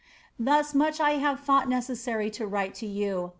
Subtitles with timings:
[0.39, 3.29] Thus much I have tiiought necessary to write to you.